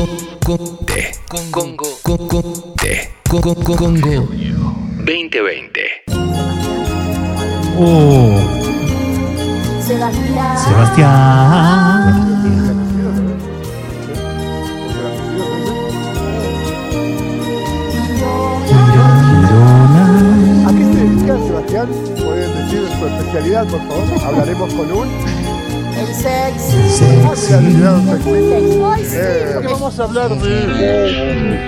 [0.00, 1.86] Congo.
[2.02, 2.40] Congo.
[5.04, 5.80] 2020.
[7.76, 8.38] Uh,
[9.86, 10.58] Sebastián.
[10.58, 11.10] Sebastián.
[20.66, 21.88] ¿A qué se dedica Sebastián?
[22.24, 24.06] ¿Pueden decir su especialidad, por favor?
[24.24, 25.39] Hablaremos con un.
[26.00, 27.04] El sexy.
[27.24, 28.30] Ah, se ha olvidado sexy.
[28.30, 29.04] Eh,
[29.52, 29.66] Sexy.
[29.66, 31.58] vamos a hablar de.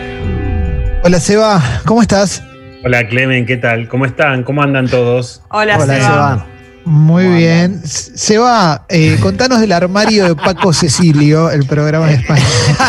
[1.05, 2.43] Hola Seba, ¿cómo estás?
[2.85, 3.89] Hola Clemen, ¿qué tal?
[3.89, 4.43] ¿Cómo están?
[4.45, 5.43] ¿Cómo andan todos?
[5.51, 6.07] Hola, Hola, Seba.
[6.07, 6.47] Seba.
[6.85, 7.81] Muy bien.
[7.87, 12.43] Seba, eh, contanos del armario de Paco Cecilio, el programa de España.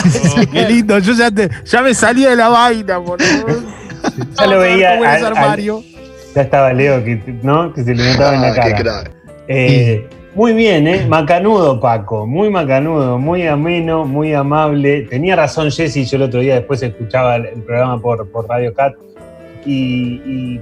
[0.51, 3.23] Qué lindo, yo ya, te, ya me salí de la vaina, boludo.
[4.37, 5.81] Ya lo veía ¿Cómo es al- al- armario?
[6.35, 7.71] Ya estaba Leo, que, ¿no?
[7.73, 9.03] Que se le notaba en la cara.
[9.47, 11.05] Eh, muy bien, ¿eh?
[11.07, 12.25] Macanudo, Paco.
[12.25, 15.01] Muy macanudo, muy ameno, muy amable.
[15.03, 18.93] Tenía razón Jessy, yo el otro día después escuchaba el, programa por, por Radio Cat
[19.65, 20.61] y, y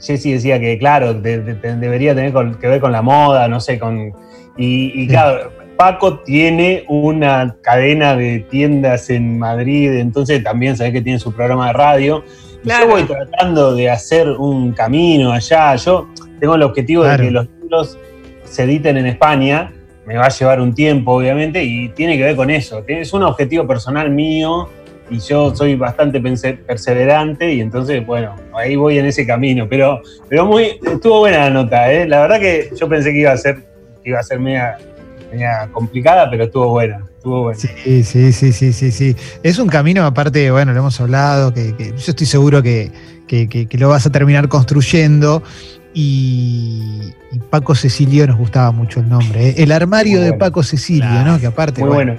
[0.00, 3.48] Jessy decía que, claro, de- de- de- debería tener con- que ver con la moda,
[3.48, 4.12] no sé, con...
[4.56, 11.00] Y, y claro, Paco tiene una cadena de tiendas en Madrid, entonces también sabés que
[11.02, 12.24] tiene su programa de radio.
[12.62, 12.86] Y Claro.
[12.86, 15.76] Yo voy tratando de hacer un camino allá.
[15.76, 16.08] Yo
[16.40, 17.18] tengo el objetivo Claro.
[17.22, 17.98] de que los libros
[18.50, 19.72] se editen en España.
[20.06, 22.82] Me va a llevar un tiempo, obviamente, y tiene que ver con eso.
[22.86, 24.68] Es un objetivo personal mío
[25.10, 29.66] y yo soy bastante perseverante y entonces, bueno, ahí voy en ese camino.
[29.68, 32.06] Pero, pero muy, estuvo buena la nota, ¿eh?
[32.08, 33.56] La verdad que yo pensé que iba a ser,
[34.02, 34.78] que iba a ser media,
[35.72, 37.58] complicada, pero estuvo buena, estuvo buena.
[37.60, 39.16] Sí, sí, sí, sí, sí, sí.
[39.42, 42.90] Es un camino, aparte, bueno, lo hemos hablado, que, que yo estoy seguro que-
[43.28, 45.42] que lo vas a terminar construyendo.
[45.94, 49.48] Y, y Paco Cecilio nos gustaba mucho el nombre.
[49.50, 49.54] ¿eh?
[49.58, 50.32] El armario de.
[50.34, 51.32] Paco Cecilio, Claro.
[51.32, 51.40] ¿no?
[51.40, 52.16] Que aparte, Muy bueno.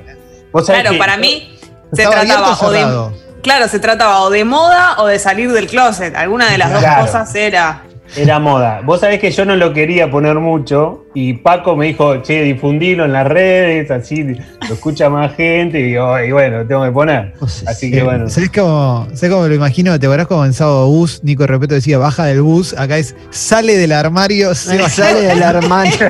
[0.51, 1.55] Vos sabés Claro, que- para mí
[1.93, 2.71] se ¿Estaba abierto trataba o
[3.11, 6.15] de, claro, se trataba o de moda o de salir del closet.
[6.15, 7.83] Alguna de las dos cosas era.
[8.15, 8.81] Era moda.
[8.83, 13.05] Vos sabés que yo no lo quería poner mucho y Paco me dijo, che, difundilo
[13.05, 17.33] en las redes, así lo escucha más gente y, digo, y bueno, tengo que poner.
[17.67, 18.29] Así que bueno.
[18.29, 19.99] ¿Sabes cómo, ¿Sabés cómo me lo imagino?
[19.99, 21.23] ¿Te acordás como en Sábado Bus?
[21.23, 25.43] Nico Repeto decía, baja del bus, acá es, sale del armario, se va, Sale del
[25.43, 25.93] armario.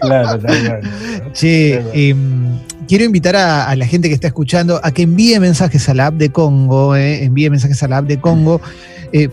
[0.00, 0.80] Claro, cual.
[1.32, 1.90] Che, Verdad.
[1.94, 2.58] em,
[2.88, 6.06] quiero invitar a, a la gente que está escuchando a que envíe mensajes a la
[6.06, 8.60] app de Congo, eh, envíe mensajes a la app de Congo,
[9.12, 9.28] eh,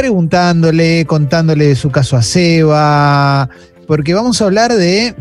[0.00, 3.50] preguntándole, contándole su caso a Seba,
[3.86, 5.14] porque vamos a hablar de,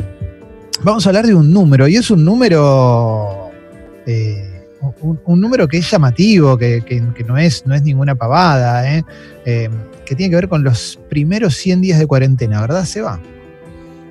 [0.83, 3.49] vamos a hablar de un número, y es un número,
[4.05, 4.63] eh,
[5.01, 9.03] un, número que es llamativo, que, que- que no, es, no es ninguna pavada, eh,
[9.45, 9.69] eh,
[10.05, 13.19] que tiene que ver con los primeros 100 días de cuarentena, ¿verdad, Seba?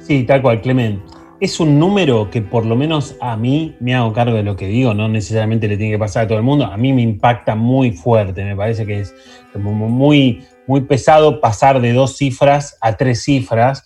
[0.06, 1.00] Sí, tal cual, Clemen.
[1.41, 4.67] Es un número que por lo menos a mí me hago cargo de lo que
[4.67, 6.67] digo, no necesariamente le tiene que pasar a todo el mundo.
[6.67, 9.15] A mí me impacta muy fuerte, me parece que es
[9.53, 13.83] como muy, muy pesado pasar de dos cifras a tres cifras.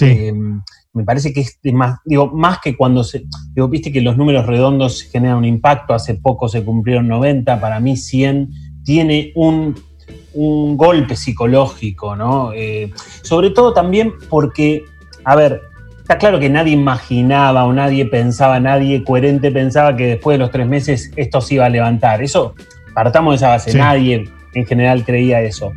[0.00, 0.32] Eh,
[0.92, 4.46] me parece que es más, digo, más que cuando se, digo, viste que los números
[4.46, 8.50] redondos generan un impacto, hace poco se cumplieron 90, para mí 100
[8.84, 9.74] tiene un,
[10.34, 12.52] un golpe psicológico, ¿no?
[12.52, 12.90] Eh,
[13.22, 14.84] sobre todo también porque,
[15.24, 15.60] a ver,
[16.00, 20.50] está claro que nadie imaginaba o nadie pensaba, nadie coherente pensaba que después de los
[20.50, 22.22] tres meses esto se iba a levantar.
[22.22, 22.54] Eso,
[22.94, 23.78] partamos de esa base, Sí.
[23.78, 25.72] nadie en general creía eso.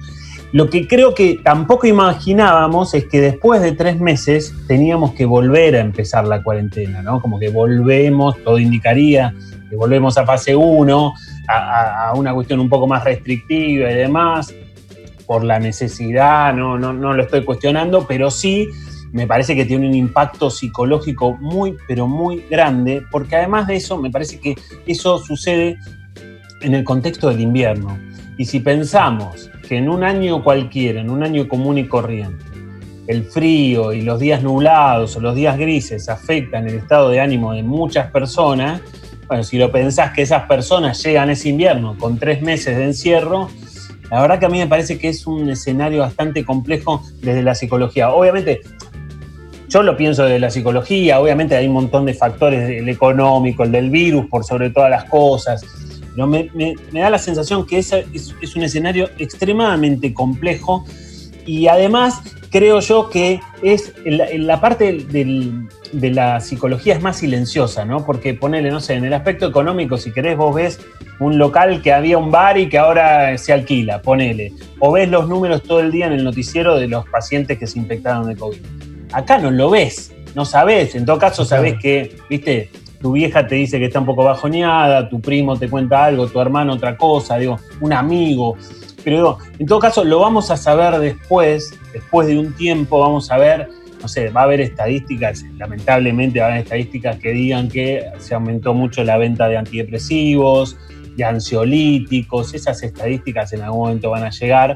[0.53, 5.75] Lo que creo que tampoco imaginábamos es que después de tres meses teníamos que volver
[5.75, 7.22] a empezar la cuarentena, ¿no?
[7.22, 9.34] Como que volvemos, todo indicaría
[9.69, 11.13] que volvemos a fase 1,
[11.50, 14.53] a, a- una cuestión un poco más restrictiva y demás,
[15.25, 18.69] por la necesidad, no, no, no lo estoy cuestionando, pero sí
[19.12, 23.97] me parece que tiene un impacto psicológico muy, pero muy grande, porque además de eso,
[23.97, 24.56] me parece que
[24.86, 25.78] eso sucede
[26.62, 27.97] en el contexto del invierno.
[28.38, 32.45] Y si pensamos que en un año cualquiera, en un año común y corriente,
[33.07, 37.53] el frío y los días nublados o los días grises afectan el estado de ánimo
[37.53, 38.81] de muchas personas,
[39.27, 43.50] bueno, si lo pensás que esas personas llegan ese invierno con tres meses de encierro,
[44.09, 47.56] la verdad que a mí me parece que es un escenario bastante complejo desde la
[47.56, 48.09] psicología.
[48.09, 48.62] Obviamente,
[49.68, 53.71] yo lo pienso desde la psicología, obviamente hay un montón de factores, el económico, el
[53.71, 55.65] del virus, por sobre todas las cosas,
[56.18, 60.84] pero me, me- me da la sensación que esa es, es un escenario extremadamente complejo
[61.46, 67.18] y además creo yo que es la, la parte del- de la psicología es más
[67.19, 68.04] silenciosa, ¿no?
[68.04, 70.80] Porque ponele, no sé, en el aspecto económico, si querés, vos ves
[71.19, 74.54] un local que había un bar y que ahora se alquila, ponele.
[74.80, 77.78] O ves los números todo el día en el noticiero de los pacientes que se
[77.80, 78.58] infectaron de COVID.
[79.14, 80.96] Acá no lo ves, no sabés.
[80.96, 82.69] En todo caso, sabés que, viste,
[83.01, 86.39] tu vieja te dice que está un poco bajoneada, tu primo te cuenta algo, tu
[86.39, 88.57] hermano otra cosa, digo, un amigo.
[89.03, 93.31] Pero digo, en todo caso lo vamos a saber después, después de un tiempo vamos
[93.31, 93.69] a ver,
[94.01, 98.35] no sé, va a haber estadísticas, lamentablemente va a haber estadísticas que digan que se
[98.35, 100.77] aumentó mucho la venta de antidepresivos,
[101.15, 104.75] de ansiolíticos, esas estadísticas en algún momento van a llegar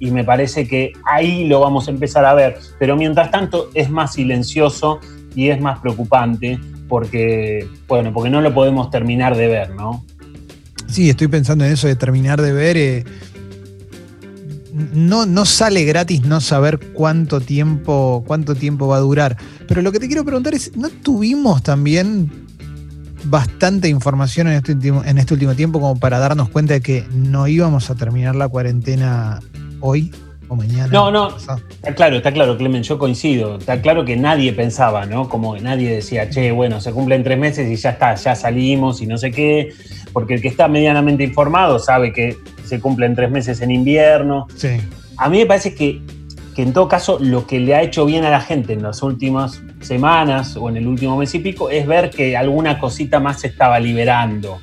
[0.00, 2.58] y me parece que ahí lo vamos a empezar a ver.
[2.78, 5.00] Pero mientras tanto es más silencioso
[5.34, 6.58] y es más preocupante
[6.88, 10.04] porque, bueno, porque no lo podemos terminar de ver, ¿no?
[10.86, 12.76] Sí, estoy pensando en eso de terminar de ver.
[12.76, 13.04] eh,
[14.72, 19.36] no, no sale gratis no saber cuánto tiempo, cuánto tiempo va a durar.
[19.66, 22.30] Pero lo que te quiero preguntar es, ¿no tuvimos también
[23.24, 27.06] bastante información en este último, en este último tiempo como para darnos cuenta de que
[27.12, 29.40] no íbamos a terminar la cuarentena
[29.80, 30.12] hoy
[30.48, 30.88] o mañana?
[30.88, 31.30] No, no.
[31.30, 31.60] pasado?
[31.70, 33.58] Está claro, está claro, Clemen, yo coincido.
[33.58, 35.28] Está claro que nadie pensaba, ¿no?
[35.28, 39.00] Como que nadie decía, che, bueno, se cumplen tres meses y ya está, ya salimos
[39.02, 39.72] y no sé qué.
[40.12, 44.46] Porque el que está medianamente informado sabe que se cumplen tres meses en invierno.
[44.56, 44.80] Sí.
[45.16, 46.02] A mí me parece que,
[46.54, 49.02] que en todo caso lo que le ha hecho bien a la gente en las
[49.02, 53.40] últimas semanas o en el último mes y pico es ver que alguna cosita más
[53.40, 54.60] se estaba liberando.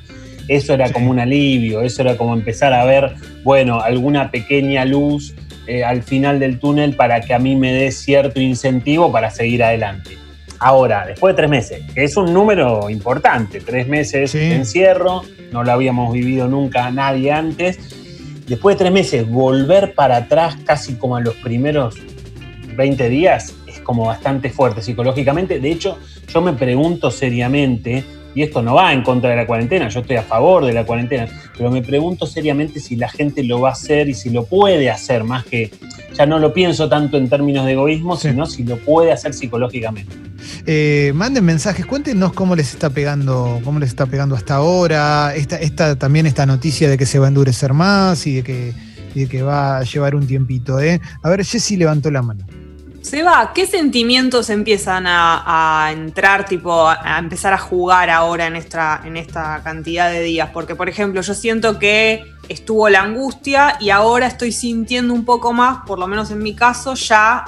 [0.48, 5.34] Eso era como un alivio, eso era como empezar a ver, bueno, alguna pequeña luz
[5.66, 9.62] eh, al final del túnel para que a mí me dé cierto incentivo para seguir
[9.64, 10.16] adelante.
[10.58, 14.38] Ahora, después de tres meses, que es un número importante, tres meses Sí.
[14.38, 15.22] de encierro,
[15.52, 17.78] no lo habíamos vivido nunca nadie antes.
[18.46, 21.96] Después de tres meses, volver para atrás casi como a los primeros
[22.76, 25.60] 20 días es como bastante fuerte psicológicamente.
[25.60, 25.98] De hecho,
[26.28, 28.04] yo me pregunto seriamente,
[28.36, 30.84] y esto no va en contra de la cuarentena, yo estoy a favor de la
[30.84, 34.44] cuarentena, pero me pregunto seriamente si la gente lo va a hacer y si lo
[34.44, 35.70] puede hacer, más que
[36.16, 38.28] ya no lo pienso tanto en términos de egoísmo, Sí.
[38.28, 40.14] sino si lo puede hacer psicológicamente.
[40.66, 45.34] Eh, manden mensajes, cuéntenos cómo les está pegando, cómo les está pegando hasta ahora.
[45.34, 48.72] Esta, esta, también esta noticia de que se va a endurecer más y de que,
[49.14, 50.78] y de que va a llevar un tiempito.
[50.80, 51.00] ¿eh?
[51.22, 52.46] A ver, Jessy levantó la mano.
[53.06, 58.56] Seba, ¿qué sentimientos empiezan a, a entrar, tipo, a, a empezar a jugar ahora en
[58.56, 60.50] esta, en esta cantidad de días?
[60.52, 65.52] Porque, por ejemplo, yo siento que estuvo la angustia y ahora estoy sintiendo un poco
[65.52, 67.44] más, por lo menos en mi caso, ya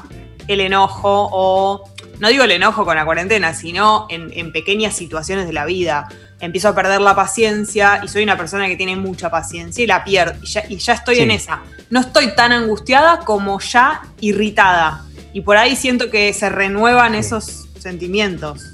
[0.46, 1.90] el enojo o,
[2.20, 6.06] no digo el enojo con la cuarentena, sino en, en pequeñas situaciones de la vida.
[6.40, 10.04] Empiezo a perder la paciencia y soy una persona que tiene mucha paciencia y la
[10.04, 11.22] pierdo y ya, y ya estoy Sí.
[11.22, 11.62] en esa.
[11.90, 15.04] No estoy tan angustiada como ya irritada.
[15.32, 18.72] Y por ahí siento que se renuevan esos sentimientos.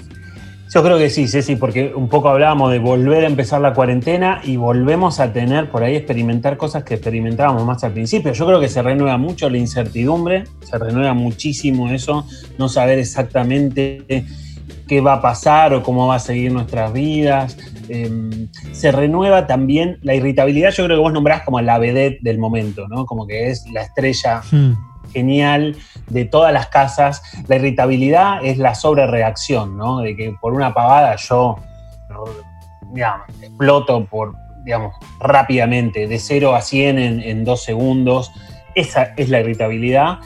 [0.73, 4.41] Yo creo que sí, Ceci, porque un poco hablábamos de volver a empezar la cuarentena
[4.43, 8.33] y volvemos a tener por ahí experimentar cosas que experimentábamos más al principio.
[8.33, 14.25] Yo creo que se renueva mucho la incertidumbre, se renueva muchísimo eso, no saber exactamente
[14.87, 17.57] qué va a pasar o cómo va a seguir nuestras vidas.
[17.87, 22.39] Eh, se renueva también la irritabilidad, yo creo que vos nombrás como la vedette del
[22.39, 23.05] momento, ¿no?
[23.05, 24.73] Como que es la estrella Hmm.
[25.15, 25.77] Genial
[26.09, 27.23] de todas las casas.
[27.47, 29.99] La irritabilidad es la sobrereacción, ¿no?
[29.99, 31.57] De que por una pavada yo,
[33.41, 34.33] exploto por,
[34.65, 38.31] digamos, rápidamente, de 0 a 100 en, dos segundos.
[38.75, 40.19] Esa es la irritabilidad.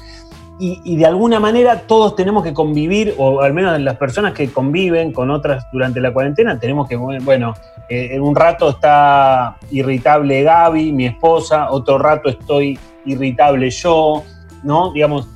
[0.62, 5.14] Y, de alguna manera todos tenemos que convivir, o al menos las personas que conviven
[5.14, 7.54] con otras durante la cuarentena, tenemos que, bueno,
[7.88, 14.24] eh, en un rato está irritable Gaby, mi esposa, otro rato estoy irritable yo,
[14.64, 14.92] ¿no?
[14.92, 15.28] Digamos,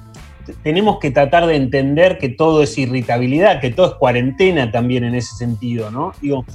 [0.63, 5.15] tenemos que tratar de entender que todo es irritabilidad, que todo es cuarentena también en
[5.15, 6.12] ese sentido, ¿no?
[6.22, 6.46] Digo,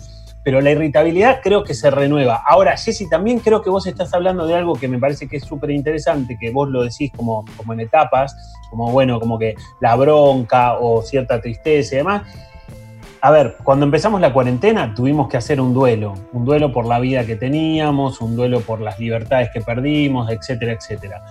[0.44, 2.42] pero la irritabilidad creo que se renueva.
[2.46, 5.44] Ahora, Jessy, también creo que vos estás hablando de algo que me parece que es
[5.44, 8.34] súper interesante, que vos lo decís como, como en etapas,
[8.70, 12.22] como bueno, como que la bronca o cierta tristeza y demás.
[13.20, 17.00] A ver, cuando empezamos la cuarentena tuvimos que hacer un duelo, un duelo por la
[17.00, 21.25] vida que teníamos, un duelo por las libertades que perdimos, etcétera, etcétera.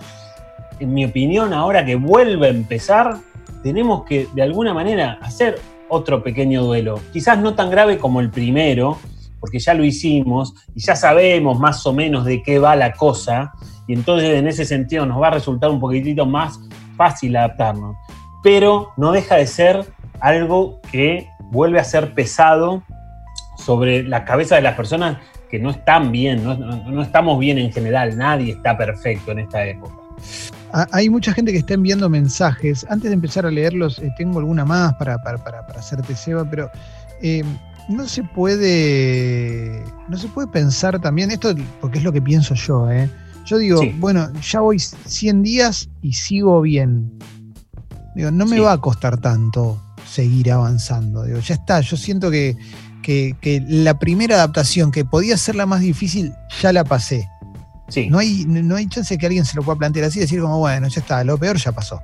[0.80, 3.16] En mi opinión, ahora que vuelve a empezar,
[3.62, 5.58] tenemos que de alguna manera hacer
[5.88, 7.00] otro pequeño duelo.
[7.12, 8.98] Quizás no tan grave como el primero,
[9.40, 13.52] porque ya lo hicimos y ya sabemos más o menos de qué va la cosa,
[13.86, 16.60] y entonces en ese sentido nos va a resultar un poquitito más
[16.96, 17.96] fácil adaptarnos.
[18.42, 19.84] Pero no deja de ser
[20.20, 22.82] algo que vuelve a ser pesado
[23.56, 25.18] sobre la cabeza de las personas
[25.50, 29.64] que no están bien, no, no- estamos bien en general, nadie está perfecto en esta
[29.64, 29.94] época.
[30.72, 32.86] Ah, Hay mucha gente que está enviando mensajes.
[32.90, 36.48] Antes de empezar a leerlos, eh, tengo alguna más para, para, para, para hacerte, Seba,
[36.48, 36.70] pero
[37.22, 37.42] eh,
[37.88, 39.82] no se puede.
[40.08, 43.10] No se puede pensar también, esto porque es lo que pienso yo, ¿eh?
[43.46, 43.94] Yo digo, Sí.
[43.98, 47.18] bueno, ya voy 100 días y sigo bien.
[48.14, 48.62] Digo, no me Sí.
[48.62, 51.24] va a costar tanto seguir avanzando.
[51.24, 52.56] Digo, ya está, yo siento que,
[53.02, 57.26] que que, que la primera adaptación, que podía ser la más difícil, ya la pasé.
[57.88, 58.08] Sí.
[58.10, 60.40] No hay, no hay chance de que alguien se lo pueda plantear así y decir
[60.40, 62.02] como, bueno, ya está, lo peor ya pasó.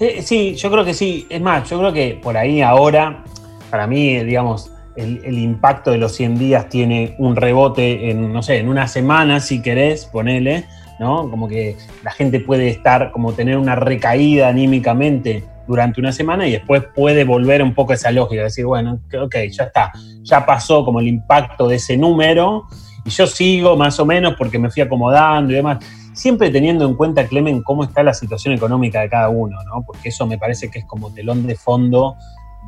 [0.00, 1.26] Eh, sí, yo creo que sí.
[1.28, 3.24] Es más, yo creo que por ahí ahora,
[3.70, 8.32] para mí, eh, digamos, el, el impacto de los 100 días tiene un rebote en,
[8.32, 10.64] no sé, en una semana, si querés, ponele,
[10.98, 11.28] ¿no?
[11.30, 16.52] Como que la gente puede estar, como tener una recaída anímicamente durante una semana y
[16.52, 20.84] después puede volver un poco a esa lógica, decir, bueno, ok, ya está, ya pasó
[20.84, 22.66] como el impacto de ese número
[23.04, 25.78] y yo sigo más o menos porque me fui acomodando y demás.
[26.12, 29.82] Siempre teniendo en cuenta, Clemen, cómo está la situación económica de cada uno, ¿no?
[29.82, 32.16] Porque eso me parece que es como telón de fondo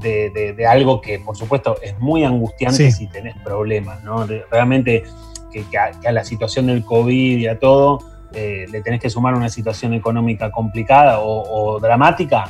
[0.00, 2.92] de, de- de algo que, por supuesto, es muy angustiante Sí.
[2.92, 4.26] si tenés problemas, ¿no?
[4.50, 5.04] Realmente
[5.52, 8.00] que, que a, que a la situación del COVID y a todo
[8.34, 12.44] eh, le tenés que sumar una situación económica complicada o, o dramática,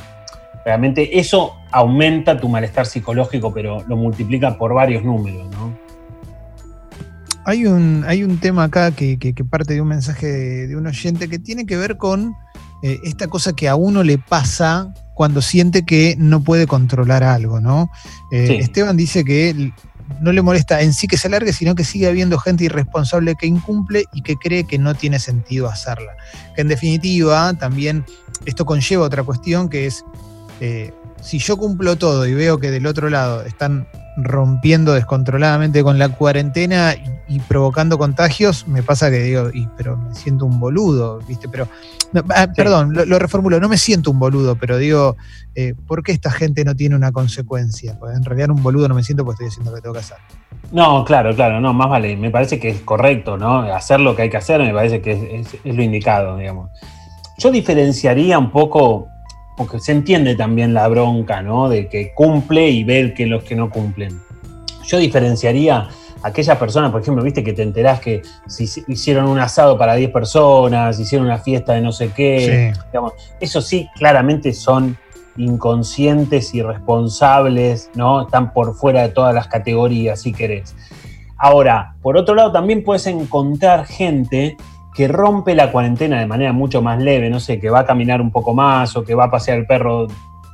[0.65, 5.56] realmente eso aumenta tu malestar psicológico, pero lo multiplica por varios números, ¿no?
[7.47, 10.75] Hay un, hay un tema acá que, que- que parte de un mensaje de, de
[10.75, 12.35] un oyente que tiene que ver con
[12.83, 17.59] eh, esta cosa que a uno le pasa cuando siente que no puede controlar algo,
[17.61, 17.89] ¿no?
[18.31, 18.53] Eh, Sí.
[18.57, 19.71] Esteban dice que
[20.21, 23.47] no le molesta en sí que se alargue, sino que sigue habiendo gente irresponsable que
[23.47, 26.11] incumple y que cree que no tiene sentido hacerla.
[26.55, 28.05] Que en definitiva también
[28.45, 30.03] esto conlleva otra cuestión que es,
[30.61, 35.99] eh, si yo cumplo todo y veo que del otro lado están rompiendo descontroladamente con
[35.99, 36.95] la cuarentena
[37.27, 41.47] y, y provocando contagios, me pasa que digo, y, pero me siento un boludo, ¿viste?
[41.47, 41.67] Pero,
[42.13, 45.15] no, ah, perdón, lo, lo reformulo, no me siento un boludo, pero digo,
[45.53, 47.95] eh, ¿por qué esta gente no tiene una consecuencia?
[47.99, 49.99] Pues en realidad un boludo no me siento porque estoy haciendo lo que tengo que
[49.99, 50.17] hacer.
[50.71, 52.17] No, claro, claro, no, más vale.
[52.17, 53.59] Me parece que es correcto, ¿no?
[53.73, 56.69] Hacer lo que hay que hacer me parece que es, es- es lo indicado, digamos.
[57.37, 59.07] Yo diferenciaría un poco,
[59.57, 61.67] porque se entiende también la bronca, ¿no?
[61.67, 64.21] De que cumple y ver que los que no cumplen.
[64.85, 69.27] Yo diferenciaría a aquellas personas, por ejemplo, viste que te enterás que si si hicieron
[69.27, 72.81] un asado para 10 personas, hicieron una fiesta de no sé qué, Sí.
[72.91, 74.95] digamos, eso sí, claramente son
[75.35, 78.23] inconscientes, irresponsables, ¿no?
[78.23, 80.75] Están por fuera de todas las categorías, si querés.
[81.37, 84.57] Ahora, por otro lado, también puedes encontrar gente
[84.97, 88.19] que rompe la cuarentena de manera mucho más leve, no sé, que va a caminar
[88.19, 90.07] un poco más o que va a pasear el perro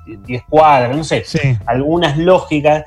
[0.05, 1.39] 10 cuadras, no sé, Sí.
[1.65, 2.83] algunas lógicas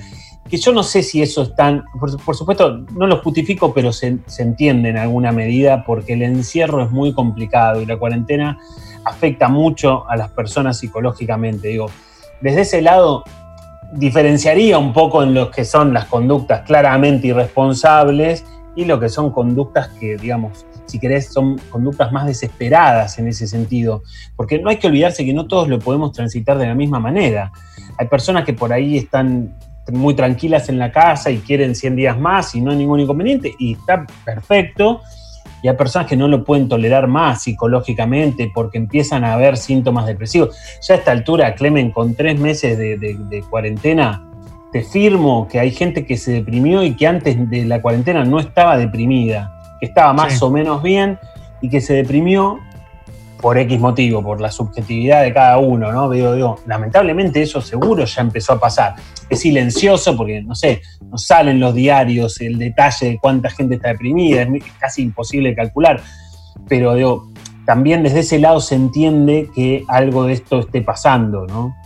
[0.51, 4.19] que yo no sé si eso están, por, por supuesto, no lo justifico, pero se,
[4.27, 8.59] se entiende en alguna medida porque el encierro es muy complicado y la cuarentena
[9.07, 11.69] afecta mucho a las personas psicológicamente.
[11.69, 11.87] Digo,
[12.43, 13.25] desde ese lado
[13.93, 18.45] diferenciaría un poco en lo que son las conductas claramente irresponsables
[18.77, 23.47] y lo que son conductas que, digamos, si querés, son conductas más desesperadas en ese
[23.47, 24.03] sentido.
[24.37, 27.53] Porque no hay que olvidarse que no todos lo podemos transitar de la misma manera.
[27.99, 29.55] Hay personas que por ahí están
[29.93, 33.55] muy tranquilas en la casa y quieren 100 días más y no hay ningún inconveniente
[33.59, 35.01] y está perfecto.
[35.63, 40.07] Y hay personas que no lo pueden tolerar más psicológicamente porque empiezan a haber síntomas
[40.07, 40.57] depresivos.
[40.87, 44.23] Ya a esta altura, Clemen, con tres meses de, de- de cuarentena,
[44.73, 48.39] te firmo que hay gente que se deprimió y que antes de la cuarentena no
[48.41, 50.45] estaba deprimida, que estaba más Sí.
[50.45, 51.19] o menos bien
[51.61, 52.59] y que se deprimió
[53.41, 56.09] por X motivo, por la subjetividad de cada uno, ¿no?
[56.11, 58.95] Digo, digo, lamentablemente eso seguro ya empezó a pasar.
[59.29, 60.81] Es silencioso porque, no sé,
[61.11, 66.01] no salen los diarios el detalle de cuánta gente está deprimida, es casi imposible calcular.
[66.67, 67.31] Pero digo,
[67.67, 71.77] también desde ese lado se entiende que algo de esto esté pasando, ¿no?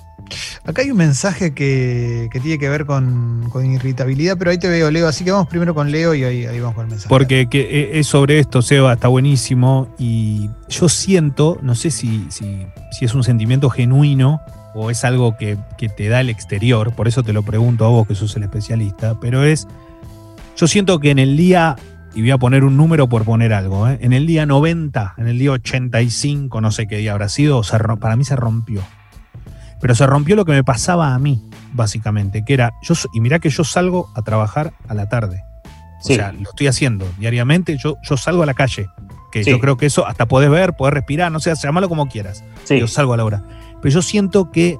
[0.64, 5.08] Acá hay un mensaje que, tiene que ver con, irritabilidad, pero ahí te veo, Leo,
[5.08, 7.08] así que vamos primero con Leo y ahí, vamos con el mensaje.
[7.08, 9.94] Porque que eh, es sobre esto, Seba, está buenísimo.
[9.98, 12.26] Y yo siento, no sé si,
[13.00, 14.40] es un sentimiento genuino
[14.74, 15.58] o es algo que,
[15.96, 19.18] te da el exterior, por eso te lo pregunto a vos que sos el especialista,
[19.20, 19.66] pero es,
[20.56, 21.74] yo siento que en el día,
[22.14, 23.98] y voy a poner un número por poner algo, ¿eh?
[24.00, 27.62] en el día 90, en el día 85, no sé qué día habrá sido,
[27.98, 28.82] para mí se rompió.
[29.80, 33.38] Pero se rompió lo que me pasaba a mí, básicamente, que era, yo, y mirá
[33.38, 35.42] que yo salgo a trabajar a la tarde.
[36.02, 36.12] Sí.
[36.14, 37.76] O sea, lo estoy haciendo diariamente.
[37.76, 38.88] Yo, yo salgo a la calle.
[39.32, 39.50] Que Sí.
[39.50, 42.42] yo creo que eso hasta podés ver, podés respirar, no sé, llamalo como quieras.
[42.64, 43.42] Sí, Yo salgo a la hora.
[43.80, 44.78] Pero yo siento que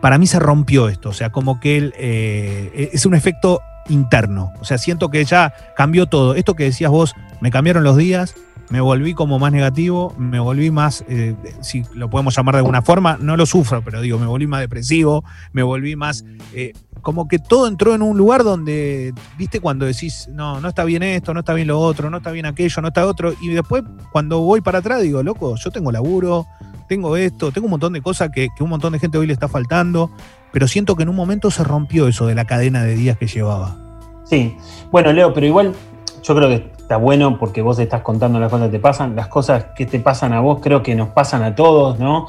[0.00, 1.10] para mí se rompió esto.
[1.10, 4.52] O sea, como que el, eh, es un efecto interno.
[4.60, 6.34] O sea, siento que ya cambió todo.
[6.34, 8.34] Esto que decías vos, me cambiaron los días,
[8.70, 12.82] me volví como más negativo, me volví más, eh, si lo podemos llamar de alguna
[12.82, 17.28] forma, no lo sufro, pero digo, me volví más depresivo, me volví más, eh, como
[17.28, 21.32] que todo entró en un lugar donde, viste, cuando decís, no, no está bien esto,
[21.32, 24.40] no está bien lo otro, no está bien aquello, no está otro, y después cuando
[24.40, 26.46] voy para atrás digo, loco, yo tengo laburo,
[26.88, 29.32] tengo esto, tengo un montón de cosas que, que un montón de gente hoy le
[29.32, 30.10] está faltando,
[30.52, 33.26] pero siento que en un momento se rompió eso de la cadena de días que
[33.26, 33.76] llevaba.
[34.24, 34.54] Sí,
[34.90, 35.74] bueno, Leo, pero igual
[36.22, 39.28] yo creo que está bueno porque vos estás contando las cosas que te pasan, las
[39.28, 42.26] cosas que te pasan a vos creo que nos pasan a todos, ¿no?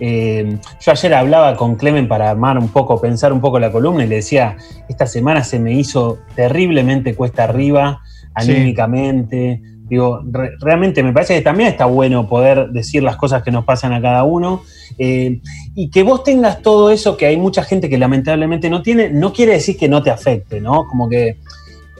[0.00, 4.04] Eh, yo ayer hablaba con Clemen para armar un poco, pensar un poco la columna
[4.04, 4.56] y le decía,
[4.88, 8.00] esta semana se me hizo terriblemente cuesta arriba,
[8.40, 8.52] Sí.
[8.52, 9.60] anímicamente.
[9.88, 13.64] Digo, re- realmente me parece que también está bueno poder decir las cosas que nos
[13.64, 14.62] pasan a cada uno.
[15.00, 15.40] eh,
[15.76, 19.32] y que vos tengas todo eso que hay mucha gente que lamentablemente no tiene, no
[19.32, 20.86] quiere decir que no te afecte, ¿no?
[20.88, 21.38] Como que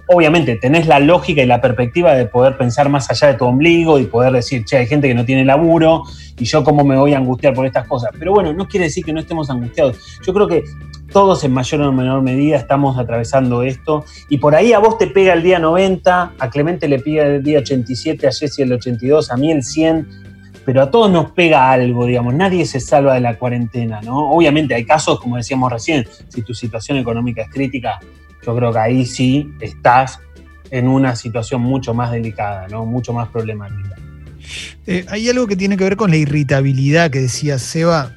[0.08, 3.98] obviamente tenés la lógica y la perspectiva de poder pensar más allá de tu ombligo
[3.98, 6.02] y poder decir, che, hay gente que no tiene laburo
[6.38, 8.10] y yo cómo me voy a angustiar por estas cosas.
[8.18, 9.98] Pero bueno, no quiere decir que no estemos angustiados.
[10.26, 10.64] Yo creo que
[11.12, 15.06] todos en mayor o menor medida estamos atravesando esto y por ahí a vos te
[15.06, 19.30] pega el día 90, a Clemente le pega el día 87, a Jesse el 82,
[19.30, 20.08] a mí el 100,
[20.64, 24.30] pero a todos nos pega algo, digamos, nadie se salva de la cuarentena, ¿no?
[24.30, 27.98] Obviamente hay casos, como decíamos recién, si tu situación económica es crítica,
[28.44, 30.20] yo creo que ahí sí estás
[30.70, 32.84] en una situación mucho más delicada, ¿no?
[32.84, 33.96] Mucho más problemática.
[34.86, 38.14] Eh, hay algo que tiene que ver con la irritabilidad que decía Seba,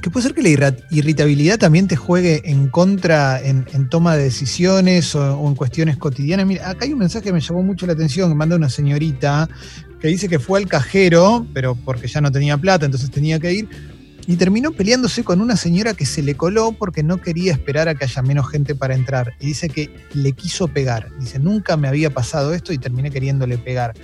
[0.00, 4.24] que puede ser que la irritabilidad también te juegue en contra en, en toma de
[4.24, 6.46] decisiones o, o en cuestiones cotidianas.
[6.46, 9.48] Mira, acá hay un mensaje que me llamó mucho la atención, que manda una señorita
[10.00, 13.52] que dice que fue al cajero, pero porque ya no tenía plata, entonces tenía que
[13.52, 13.68] ir,
[14.28, 17.94] y terminó peleándose con una señora que se le coló porque no quería esperar a
[17.94, 19.32] que haya menos gente para entrar.
[19.40, 21.08] Y dice que le quiso pegar.
[21.18, 23.94] Dice, nunca me había pasado esto y terminé queriéndole pegar.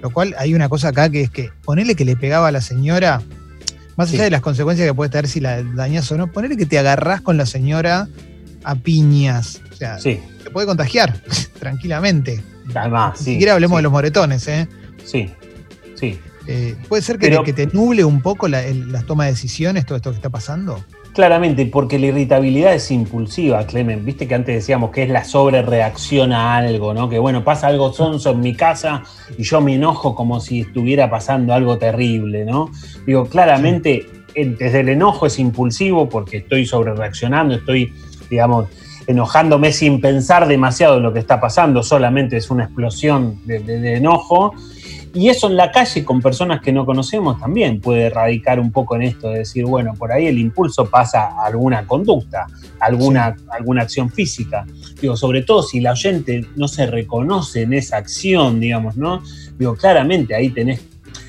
[0.00, 2.62] Lo cual hay una cosa acá que es que ponerle que le pegaba a la
[2.62, 3.20] señora,
[3.96, 6.64] más allá de las consecuencias que puede tener si la dañas o no, ponerle que
[6.66, 8.08] te agarrás con la señora
[8.64, 9.60] a piñas.
[9.70, 11.12] O sea, Sí, te puede contagiar
[11.58, 12.42] tranquilamente.
[12.74, 13.30] además, Ni sí.
[13.32, 14.66] siquiera hablemos de los moretones, ¿eh?
[15.04, 15.30] Sí,
[15.94, 16.18] sí.
[16.46, 19.30] Eh, ¿Puede ser que, Pero- que te nuble un poco la, el- la toma de
[19.30, 20.84] decisiones, todo esto que está pasando?
[21.14, 24.04] Claramente, porque la irritabilidad es impulsiva, Clemen.
[24.04, 27.08] Viste que antes decíamos que es la sobrereacción a algo, ¿no?
[27.08, 29.04] Que bueno, pasa algo sonso en mi casa
[29.38, 32.70] y yo me enojo como si estuviera pasando algo terrible, ¿no?
[33.06, 37.92] Digo, claramente, en- desde el enojo es impulsivo porque estoy sobrereaccionando, estoy,
[38.28, 38.66] digamos,
[39.06, 43.78] enojándome sin pensar demasiado en lo que está pasando, solamente es una explosión de, de-
[43.78, 44.52] de enojo.
[45.14, 48.96] Y eso en la calle con personas que no conocemos también puede radicar un poco
[48.96, 52.46] en esto, de decir, bueno, por ahí el impulso pasa a alguna conducta,
[52.80, 54.66] alguna, alguna acción física.
[55.00, 59.22] Digo, sobre todo si la oyente no se reconoce en esa acción, digamos, ¿no?
[59.56, 60.80] Digo, claramente ahí tenés...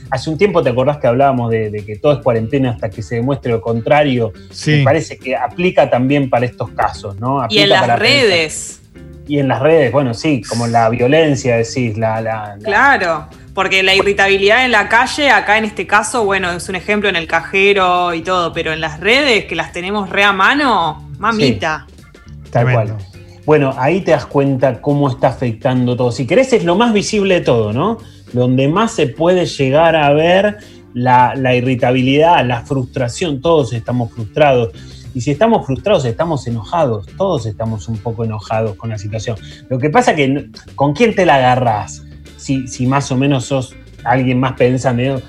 [0.09, 3.01] Hace un tiempo te acordás que hablábamos de, de que todo es cuarentena hasta que
[3.01, 4.33] se demuestre lo contrario.
[4.77, 7.45] Me parece que aplica también para estos casos, ¿no?
[7.49, 8.81] Y en las para pensar- redes,
[9.27, 12.21] Y en las redes, bueno, sí, como la violencia, decís, la...
[12.21, 13.27] la- la- claro.
[13.55, 17.15] Porque la irritabilidad en la calle, acá en este caso, bueno, es un ejemplo en
[17.15, 21.87] el cajero y todo, pero en las redes, que las tenemos re a mano, mamita.
[22.51, 22.95] Tal Tremendo.
[22.97, 23.05] cual.
[23.45, 26.11] Bueno, ahí te das cuenta cómo está afectando todo.
[26.11, 27.97] Si querés, es lo más visible de todo, ¿no?
[28.33, 30.57] Donde más se puede llegar a ver
[30.93, 33.41] la, la irritabilidad, la frustración.
[33.41, 34.71] Todos estamos frustrados.
[35.13, 37.05] Y si estamos frustrados, estamos enojados.
[37.17, 39.37] Todos estamos un poco enojados con la situación.
[39.69, 40.41] Lo que pasa que, no-
[40.75, 42.01] ¿con quién te la agarrás?
[42.45, 45.19] Si, si más o menos sos alguien más pensando,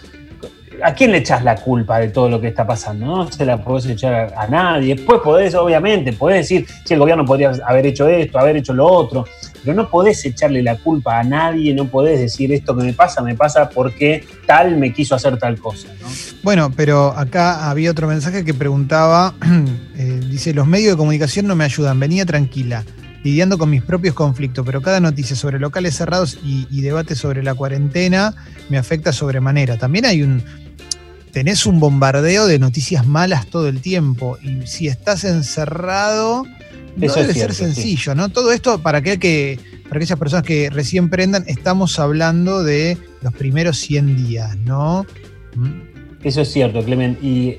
[0.83, 3.07] ¿a quién le echas la culpa de todo lo que está pasando?
[3.07, 4.97] No se la podés echar a, nadie.
[4.97, 8.85] Después podés, obviamente, podés decir si el gobierno podría haber hecho esto, haber hecho lo
[8.85, 9.25] otro,
[9.65, 13.23] pero no podés echarle la culpa a nadie, no podés decir esto que me pasa,
[13.23, 15.89] me pasa porque tal me quiso hacer tal cosa.
[16.03, 16.09] ¿no?
[16.43, 19.33] Bueno, pero acá había otro mensaje que preguntaba,
[19.97, 22.85] eh, dice, los medios de comunicación no me ayudan, venía tranquila,
[23.27, 27.43] lidiando con mis propios conflictos, pero cada noticia sobre locales cerrados y, y debate sobre
[27.43, 28.37] la cuarentena
[28.69, 29.77] me afecta sobremanera.
[29.79, 30.45] También hay un,
[31.33, 36.45] tenés un bombardeo de noticias malas todo el tiempo, y si estás encerrado,
[36.97, 37.75] no Eso es debe cierto, ser sí.
[37.75, 38.29] sencillo, ¿no?
[38.29, 39.59] Todo esto para aquel que...
[39.89, 45.07] Para aquellas personas que recién prendan, estamos hablando de los primeros 100 días, ¿no?
[46.25, 47.17] Eso es cierto, Clemen.
[47.23, 47.59] Y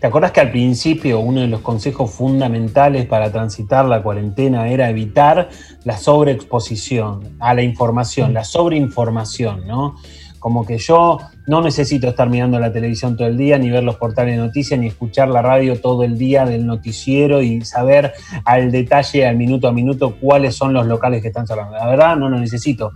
[0.00, 4.88] te acordás que al principio uno de los consejos fundamentales para transitar la cuarentena era
[4.88, 5.50] evitar
[5.84, 9.96] la sobreexposición a la información, la sobreinformación, ¿no?
[10.38, 13.96] Como que yo no necesito estar mirando la televisión todo el día, ni ver los
[13.96, 18.14] portales de noticias, ni escuchar la radio todo el día del noticiero y saber
[18.46, 21.76] al detalle, al minuto a minuto, cuáles son los locales que están cerrando.
[21.76, 22.92] La verdad, no lo necesito.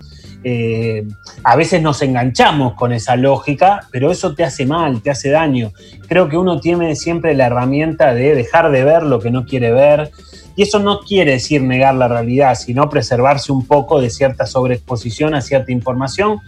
[0.47, 1.09] Eh,
[1.43, 5.73] a veces nos enganchamos con esa lógica, pero eso te hace mal, te hace daño.
[6.07, 9.73] Creo que uno tiene siempre la herramienta de dejar de ver lo que no quiere
[9.73, 10.11] ver.
[10.55, 15.35] Y eso no quiere decir negar la realidad, sino preservarse un poco de cierta sobreexposición
[15.35, 16.39] a cierta información,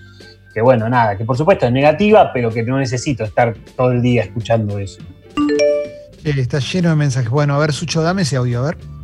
[0.54, 4.02] que bueno, nada, que por supuesto es negativa, pero que no necesito estar todo el
[4.02, 5.00] día escuchando eso.
[6.22, 7.30] Che, está lleno de mensajes.
[7.30, 8.95] Bueno, a ver, Sucho, dame ese audio, a ver.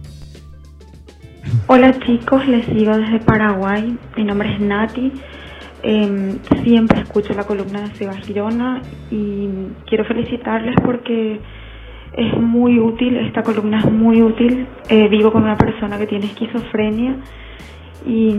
[1.67, 3.99] Hola chicos, les sigo desde Paraguay.
[4.17, 5.13] Mi nombre es Nati.
[5.83, 8.15] Eh, siempre escucho la columna de Seba
[9.11, 9.49] y
[9.87, 11.41] quiero felicitarles porque
[12.13, 14.69] es muy útil, esta columna es muy útil.
[14.89, 17.17] Eh, vivo con una persona que tiene esquizofrenia
[18.07, 18.37] y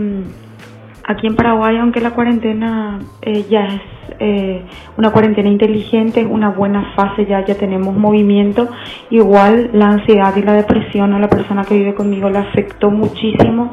[1.06, 3.82] aquí en Paraguay, aunque la cuarentena eh, ya es
[4.18, 4.62] eh,
[4.96, 8.68] una cuarentena inteligente, es una buena fase, ya, ya tenemos movimiento,
[9.10, 13.72] igual la ansiedad y la depresión a la persona que vive conmigo le afectó muchísimo.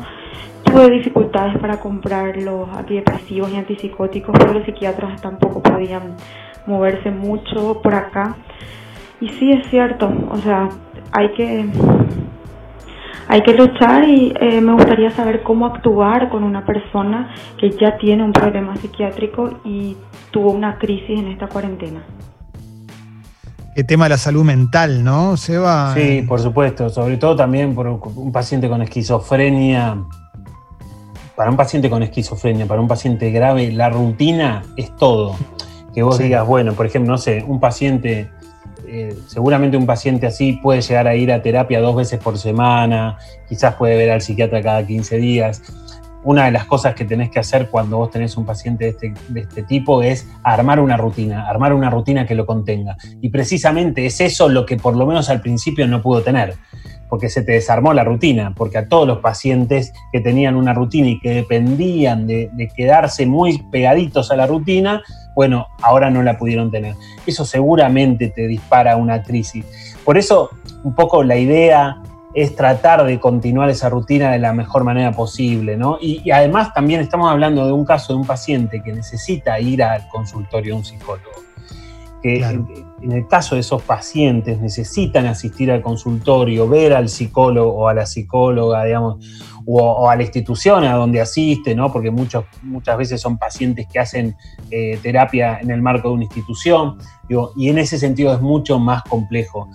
[0.63, 6.15] Tuve dificultades para comprar los antidepresivos y antipsicóticos, pero los psiquiatras tampoco podían
[6.65, 8.35] moverse mucho por acá.
[9.19, 10.69] Y sí es cierto, o sea,
[11.11, 11.65] hay que
[13.31, 17.97] hay que luchar y eh, me gustaría saber cómo actuar con una persona que ya
[17.97, 19.95] tiene un problema psiquiátrico y
[20.31, 22.03] tuvo una crisis en esta cuarentena.
[23.73, 25.93] El tema de la salud mental, ¿no, Seba?
[25.93, 26.89] Sí, por supuesto.
[26.89, 29.95] Sobre todo también por un paciente con esquizofrenia.
[31.37, 35.37] Para un paciente con esquizofrenia, para un paciente grave, la rutina es todo.
[35.93, 36.23] Que vos Sí.
[36.23, 38.29] digas, bueno, por ejemplo, no sé, un paciente,
[38.93, 43.17] eh, seguramente un paciente así puede llegar a ir a terapia dos veces por semana,
[43.47, 45.61] quizás puede ver al psiquiatra cada 15 días.
[46.23, 49.13] Una de las cosas que tenés que hacer cuando vos tenés un paciente de este,
[49.29, 52.97] de este tipo es armar una rutina, armar una rutina que lo contenga.
[53.21, 56.55] Y precisamente es eso lo que por lo menos al principio no pudo tener,
[57.11, 61.09] porque se te desarmó la rutina, porque a todos los pacientes que tenían una rutina
[61.09, 65.03] y que dependían de, quedarse muy pegaditos a la rutina,
[65.35, 66.95] bueno, ahora no la pudieron tener.
[67.27, 69.65] Eso seguramente te dispara una crisis.
[70.05, 70.51] Por eso,
[70.85, 72.01] un poco la idea
[72.33, 75.97] es tratar de continuar esa rutina de la mejor manera posible, ¿no?
[75.99, 79.83] Y, y además también estamos hablando de un caso de un paciente que necesita ir
[79.83, 81.50] al consultorio de un psicólogo.
[82.21, 82.67] Que Claro.
[82.69, 87.87] en, en el caso de esos pacientes necesitan asistir al consultorio, ver al psicólogo o
[87.87, 89.25] a la psicóloga, digamos,
[89.65, 91.91] o, o a la institución a donde asiste, ¿no?
[91.91, 94.35] Porque muchos, muchas veces son pacientes que hacen
[94.69, 98.79] eh, terapia en el marco de una institución, digo, y en ese sentido es mucho
[98.79, 99.69] más complejo.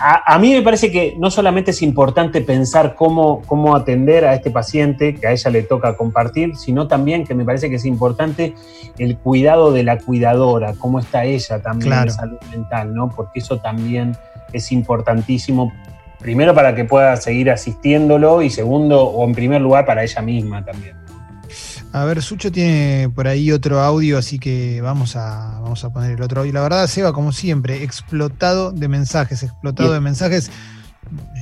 [0.00, 4.34] A, a mí me parece que no solamente es importante pensar cómo, cómo atender a
[4.34, 7.84] este paciente, que a ella le toca compartir, sino también que me parece que es
[7.84, 8.54] importante
[8.98, 12.04] el cuidado de la cuidadora, cómo está ella también Claro.
[12.06, 13.08] de salud mental, ¿no?
[13.08, 14.16] Porque eso también
[14.52, 15.72] es importantísimo,
[16.18, 20.64] primero para que pueda seguir asistiéndolo y segundo, o en primer lugar, para ella misma
[20.64, 21.03] también.
[21.96, 26.10] A ver, Sucho tiene por ahí otro audio, así que vamos a, vamos a poner
[26.12, 26.52] el otro audio.
[26.52, 30.50] La verdad, Seba, como siempre, explotado de mensajes, explotado de mensajes.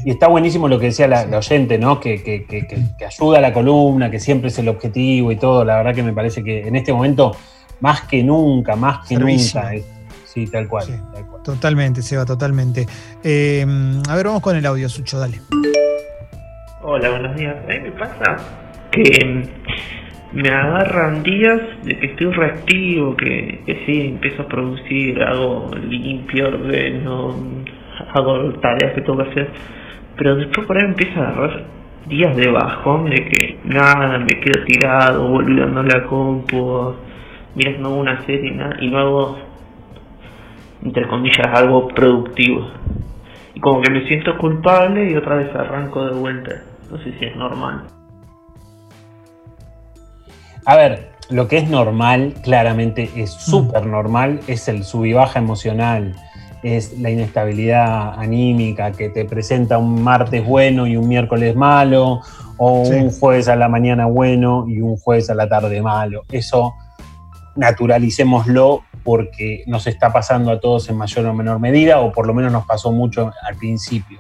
[0.05, 1.99] Y está buenísimo lo que decía la, la oyente, ¿no?
[2.01, 5.37] Que, que- que- que- que ayuda a la columna, que siempre es el objetivo y
[5.37, 5.65] todo.
[5.65, 7.35] La verdad que me parece que en este momento,
[7.81, 9.59] más que nunca, más que Servicio.
[9.59, 9.75] nunca.
[9.75, 9.85] es-
[10.27, 10.93] sí, tal cual, Sí.
[11.15, 11.43] tal cual.
[11.45, 12.87] Totalmente, Seba, totalmente.
[13.25, 13.65] Eh,
[14.07, 15.41] a ver, vamos con el audio, Sucho, dale.
[16.83, 17.57] Hola, buenos días.
[17.65, 18.37] A mí me pasa
[18.91, 19.49] que
[20.35, 26.49] me agarran días de que estoy reactivo, que, que sí, empiezo a producir, hago limpio,
[26.49, 27.37] ordeno,
[28.15, 29.51] hago tareas que tengo que hacer,
[30.17, 31.65] pero después por ahí empiezo a agarrar
[32.07, 36.95] días de bajón, de que nada, me quedo tirado, olvidando la compu,
[37.55, 39.39] mirando una serie nada, y no hago,
[40.83, 41.05] entre
[41.55, 42.71] algo productivo.
[43.55, 46.53] Y como que me siento culpable y otra vez arranco de vuelta.
[46.91, 48.02] No sé si es normal.
[50.65, 55.39] A ver, lo que es normal, claramente es súper normal, es el sub y baja
[55.39, 56.15] emocional,
[56.63, 62.21] es la inestabilidad anímica que te presenta un martes bueno y un miércoles malo,
[62.59, 62.93] o Sí.
[62.95, 66.23] un jueves a la mañana bueno y un jueves a la tarde malo.
[66.31, 66.75] Eso
[67.57, 72.35] naturalicémoslo porque nos está pasando a todos en mayor o menor medida, o por lo
[72.35, 74.19] menos nos pasó mucho al principio.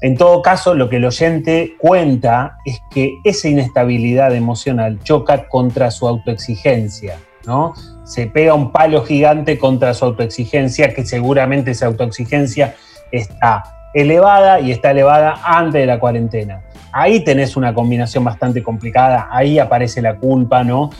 [0.00, 5.90] En todo caso, lo que el oyente cuenta es que esa inestabilidad emocional choca contra
[5.90, 7.74] su autoexigencia, ¿no?
[8.04, 12.74] Se pega un palo gigante contra su autoexigencia, que seguramente esa autoexigencia
[13.12, 13.62] está
[13.94, 16.62] elevada y está elevada antes de la cuarentena.
[16.92, 20.90] Ahí tenés una combinación bastante complicada, ahí aparece la culpa, ¿no?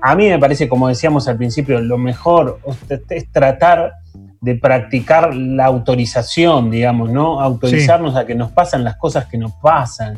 [0.00, 2.60] A mí me parece, como decíamos al principio, lo mejor
[3.10, 3.94] es tratar
[4.40, 7.40] de practicar la autorización, digamos, ¿no?
[7.40, 10.16] Autorizarnos a que nos pasan las cosas que nos pasan.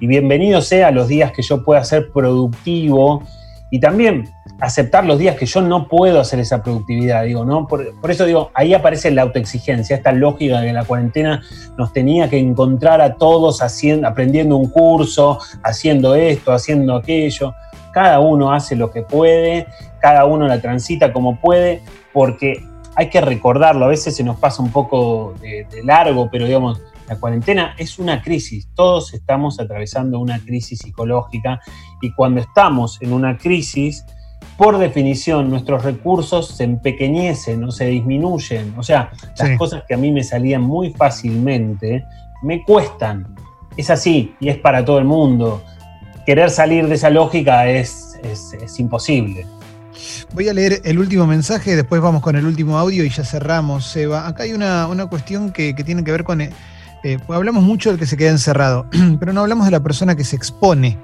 [0.00, 3.22] Y bienvenido sea los días que yo pueda ser productivo
[3.70, 4.28] y también
[4.60, 7.66] aceptar los días que yo no puedo hacer esa productividad, digo, ¿no?
[7.66, 11.42] Por, por eso digo, ahí aparece la autoexigencia, esta lógica de que la cuarentena
[11.76, 17.54] nos tenía que encontrar a todos haciendo, aprendiendo un curso, haciendo esto, haciendo aquello.
[17.92, 19.66] Cada uno hace lo que puede,
[20.00, 22.62] cada uno la transita como puede, porque
[22.96, 26.80] hay que recordarlo, a veces se nos pasa un poco de, de largo, pero digamos,
[27.08, 31.60] La cuarentena es una crisis, todos estamos atravesando una crisis psicológica
[32.02, 34.04] y cuando estamos en una crisis,
[34.58, 38.74] por definición, nuestros recursos se empequeñecen o se disminuyen.
[38.76, 39.56] O sea, las Sí.
[39.56, 42.04] cosas que a mí me salían muy fácilmente,
[42.42, 43.24] me cuestan.
[43.76, 45.62] Es así y es para todo el mundo.
[46.26, 49.46] Querer salir de esa lógica es, es- es imposible.
[50.32, 53.86] Voy a leer el último mensaje, después vamos con el último audio y ya cerramos,
[53.86, 54.26] Seba.
[54.26, 56.40] Acá hay una, una cuestión que, que tiene que ver con...
[56.40, 56.50] eh,
[57.04, 58.88] eh, hablamos mucho del que se queda encerrado,
[59.20, 60.98] pero no hablamos de la persona que se expone.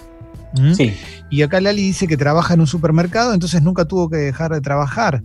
[0.55, 0.75] ¿Mm?
[0.75, 0.95] Sí,
[1.31, 4.61] Y acá Lali dice que trabaja en un supermercado, entonces nunca tuvo que dejar de
[4.61, 5.23] trabajar.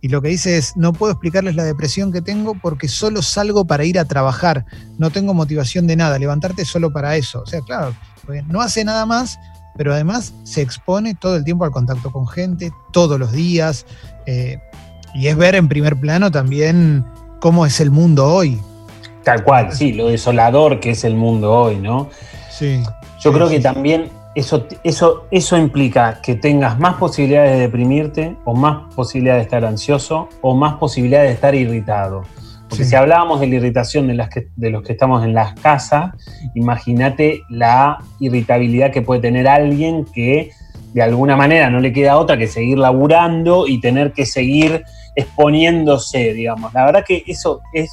[0.00, 3.66] Y lo que dice es, no puedo explicarles la depresión que tengo porque solo salgo
[3.66, 4.64] para ir a trabajar.
[4.98, 7.42] No tengo motivación de nada, levantarte solo para eso.
[7.42, 9.38] O sea, claro, porque no hace nada más,
[9.76, 13.86] pero además se expone todo el tiempo al contacto con gente, todos los días.
[14.26, 14.58] eh,
[15.14, 17.04] y es ver en primer plano también
[17.40, 18.60] cómo es el mundo hoy.
[19.24, 22.08] tal cual, sí, lo desolador que es el mundo hoy, ¿no?
[22.50, 22.82] Sí.
[23.20, 27.58] Yo Sí, creo sí, que también eso, eso, eso implica que tengas más posibilidades de
[27.58, 32.22] deprimirte, o más posibilidades de estar ansioso, o más posibilidades de estar irritado.
[32.70, 32.90] Porque Sí.
[32.90, 36.12] si hablábamos de la irritación de, las que, de los que estamos en las casas,
[36.54, 40.52] imagínate la irritabilidad que puede tener alguien que
[40.94, 44.84] de alguna manera no le queda otra que seguir laburando y tener que seguir
[45.16, 46.72] exponiéndose, digamos.
[46.72, 47.90] La verdad que eso es,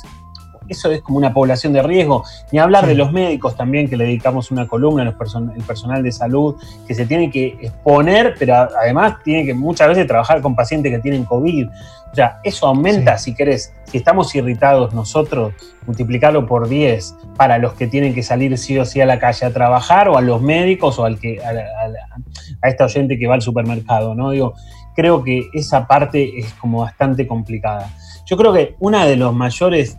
[0.70, 2.24] eso es como una población de riesgo.
[2.52, 6.04] Ni hablar de los médicos también, que le dedicamos una columna, los person- el personal
[6.04, 6.56] de salud,
[6.88, 11.00] que se tiene que exponer, pero además tiene que muchas veces trabajar con pacientes que
[11.00, 11.68] tienen COVID.
[12.12, 15.54] O sea, eso aumenta, si querés, si estamos irritados nosotros,
[15.86, 19.46] multiplicarlo por 10 para los que tienen que salir sí o sí a la calle
[19.46, 23.42] a trabajar, o a los médicos, o al que, a esta oyente que va al
[23.42, 24.32] supermercado, ¿no?
[24.32, 24.54] Digo,
[24.96, 27.90] creo que esa parte es como bastante complicada.
[28.26, 29.98] Yo creo que una de los mayores,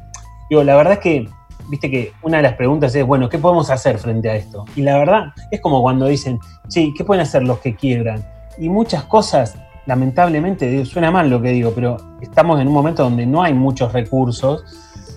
[0.48, 1.28] digo, la verdad es que,
[1.68, 4.64] viste que una de las preguntas es, bueno, ¿qué podemos hacer frente a esto?
[4.76, 8.24] Y la verdad es como cuando dicen, sí, ¿qué pueden hacer los que quiebran?
[8.58, 9.56] Y muchas cosas,
[9.86, 13.92] lamentablemente, suena mal lo que digo, pero estamos en un momento donde no hay muchos
[13.92, 14.64] recursos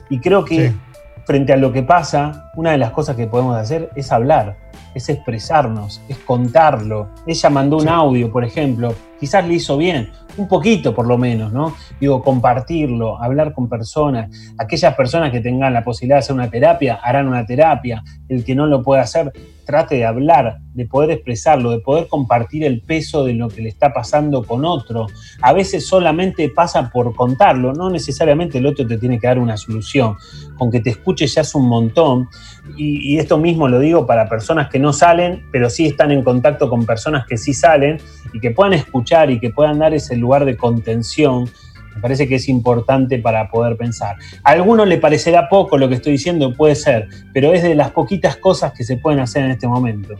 [0.09, 0.77] y creo que Sí.
[1.25, 4.57] frente a lo que pasa, una de las cosas que podemos hacer es hablar,
[4.93, 7.09] es expresarnos, es contarlo.
[7.25, 7.87] Ella mandó un Sí.
[7.89, 11.75] audio, por ejemplo, quizás le hizo bien, un poquito por lo menos, ¿no?
[11.99, 14.29] Digo, compartirlo, hablar con personas.
[14.57, 18.03] Aquellas personas que tengan la posibilidad de hacer una terapia, harán una terapia.
[18.27, 19.31] El que no lo pueda hacer,
[19.71, 23.69] trate de hablar, de poder expresarlo, de poder compartir el peso de lo que le
[23.69, 25.07] está pasando con otro.
[25.41, 29.55] A veces solamente pasa por contarlo, no necesariamente el otro te tiene que dar una
[29.55, 30.17] solución.
[30.57, 32.27] Con que te escuche ya es un montón.
[32.75, 36.21] Y, y esto mismo lo digo para personas que no salen, pero sí están en
[36.21, 37.97] contacto con personas que sí salen
[38.33, 41.45] y que puedan escuchar y que puedan dar ese lugar de contención.
[41.95, 44.17] Me parece que es importante para poder pensar.
[44.43, 47.91] A alguno le parecerá poco lo que estoy diciendo, puede ser, pero es de las
[47.91, 50.15] poquitas cosas que se pueden hacer en este momento.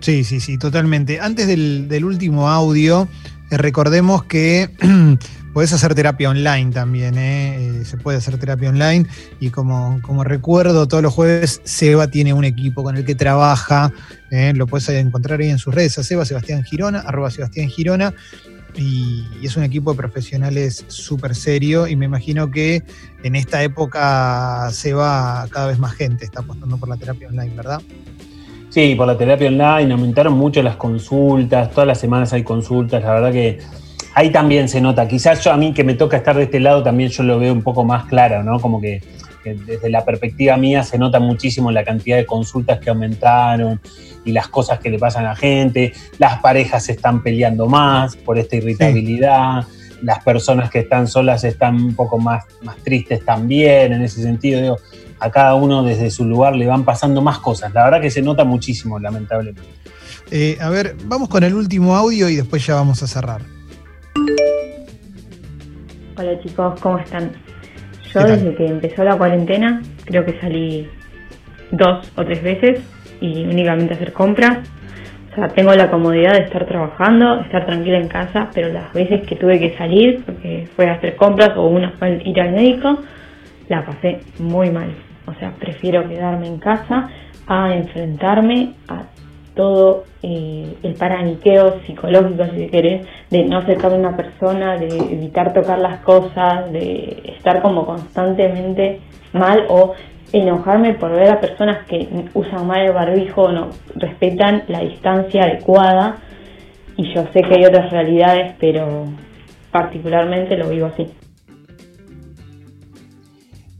[0.00, 1.20] Sí, sí, sí, totalmente.
[1.20, 3.06] Antes del, del último audio,
[3.50, 4.70] eh, recordemos que
[5.52, 7.80] podés hacer terapia online también, ¿eh?
[7.80, 9.06] Eh, se puede hacer terapia online
[9.40, 13.92] y como, como recuerdo, todos los jueves Seba tiene un equipo con el que trabaja,
[14.30, 18.14] lo puedes encontrar ahí en sus redes, a Seba Sebastián Girona, arroba Sebastián Girona,
[18.76, 22.82] y, es un equipo de profesionales súper serio y me imagino que
[23.22, 27.54] en esta época se va cada vez más gente, está apostando por la terapia online,
[27.54, 27.80] ¿verdad?
[28.68, 33.14] Sí, por la terapia online aumentaron mucho las consultas, todas las semanas hay consultas, la
[33.14, 33.58] verdad que
[34.14, 35.08] ahí también se nota.
[35.08, 37.52] Quizás yo a mí que me toca estar de este lado también yo lo veo
[37.52, 38.60] un poco más claro, ¿no?
[38.60, 39.02] Como que,
[39.42, 43.80] que desde la perspectiva mía se nota muchísimo la cantidad de consultas que aumentaron
[44.24, 48.16] y las cosas que le pasan a la gente, las parejas se están peleando más
[48.16, 49.66] por esta irritabilidad.
[50.02, 54.60] Las personas que están solas están un poco más, más tristes también, en ese sentido.
[54.60, 54.76] Digo,
[55.18, 57.72] a cada uno desde su lugar le van pasando más cosas.
[57.74, 59.62] La verdad que se nota muchísimo, lamentablemente.
[60.30, 63.42] Eh, a ver, vamos con el último audio y después ya vamos a cerrar.
[66.16, 67.32] Hola chicos, ¿cómo están?
[68.12, 70.88] Yo desde que empezó la cuarentena creo que salí
[71.70, 72.80] dos o tres veces
[73.20, 74.58] y únicamente a hacer compras.
[75.30, 79.22] O sea, tengo la comodidad de estar trabajando, estar tranquila en casa, pero las veces
[79.28, 82.98] que tuve que salir, porque fue a hacer compras o una fue ir al médico,
[83.68, 84.92] la pasé muy mal.
[85.26, 87.08] O sea, prefiero quedarme en casa
[87.46, 89.04] a enfrentarme a
[89.60, 95.52] todo eh, el paraniqueo psicológico, si querés, de no acercarme a una persona, de evitar
[95.52, 99.00] tocar las cosas, de estar como constantemente
[99.34, 99.92] mal o
[100.32, 105.42] enojarme por ver a personas que usan mal el barbijo o no respetan la distancia
[105.42, 106.16] adecuada.
[106.96, 109.04] Y yo sé que hay otras realidades, pero
[109.70, 111.06] particularmente lo vivo así.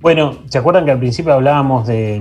[0.03, 2.21] Bueno, ¿se acuerdan que al principio hablábamos de,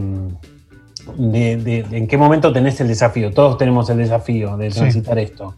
[1.17, 3.31] de- de- de en qué momento tenés el desafío?
[3.31, 4.79] Todos tenemos el desafío de Sí.
[4.79, 5.55] transitar esto.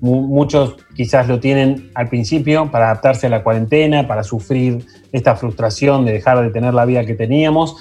[0.00, 5.34] Mu- Muchos quizás lo tienen al principio para adaptarse a la cuarentena, para sufrir esta
[5.36, 7.76] frustración de dejar de tener la vida que teníamos.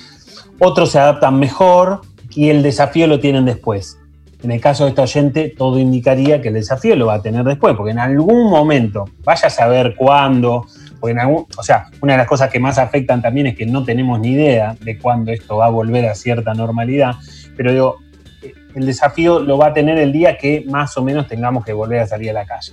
[0.59, 2.01] Otros se adaptan mejor
[2.35, 3.97] y el desafío lo tienen después.
[4.43, 7.43] En el caso de esta oyente, todo indicaría que el desafío lo va a tener
[7.45, 10.65] después, porque en algún momento, vaya a saber cuándo,
[11.03, 11.19] porque
[11.57, 14.29] o sea, una de las cosas que más afectan también es que no tenemos ni
[14.29, 17.15] idea de cuándo esto va a volver a cierta normalidad,
[17.57, 17.97] pero digo,
[18.41, 21.73] eh, el desafío lo va a tener el día que más o menos tengamos que
[21.73, 22.71] volver a salir a la calle.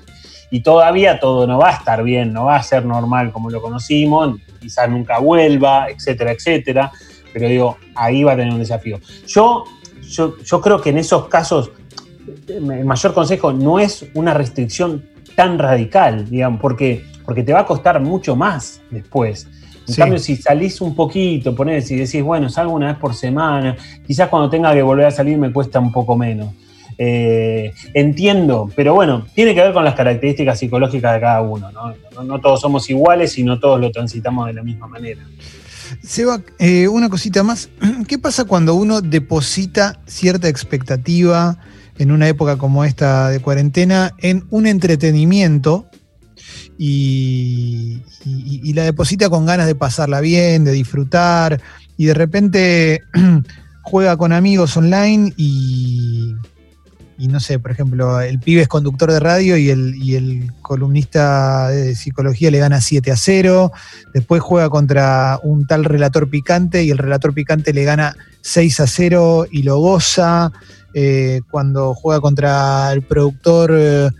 [0.48, 3.60] Y todavía todo no va a estar bien, no va a ser normal como lo
[3.60, 6.92] conocimos, quizás nunca vuelva, etcétera, etcétera,
[7.32, 9.00] pero digo, ahí va a tener un desafío.
[9.26, 9.64] Yo,
[10.02, 11.72] yo, yo creo que en esos casos
[12.46, 17.64] el mayor consejo no es una restricción tan radical, digamos, porque, porque te va a
[17.64, 19.46] costar mucho más después.
[19.86, 20.00] En Sí.
[20.00, 24.28] cambio, si salís un poquito, ponés y decís, bueno, salgo una vez por semana, quizás
[24.28, 26.52] cuando tenga que volver a salir me cuesta un poco menos.
[26.98, 31.70] Eh, entiendo, pero bueno, tiene que ver con las características psicológicas de cada uno.
[31.70, 31.94] ¿no?
[32.16, 35.20] No- no todos somos iguales y no todos lo transitamos de la misma manera.
[36.02, 37.70] Seba, eh, una cosita más.
[38.08, 41.58] ¿Qué pasa cuando uno deposita cierta expectativa
[41.96, 45.86] en una época como esta de cuarentena en un entretenimiento
[46.82, 51.60] y, y- la deposita con ganas de pasarla bien, de disfrutar
[51.98, 53.02] y de repente
[53.82, 56.34] juega con amigos online y,
[57.18, 60.52] y no sé, por ejemplo, el pibe es conductor de radio y el, y el
[60.62, 63.72] columnista de psicología le gana 7 a 0.
[64.14, 68.86] Después juega contra un tal relator picante y el relator picante le gana 6 a
[68.86, 70.50] 0 y lo goza.
[70.94, 74.10] Eh, cuando juega contra el productor eh,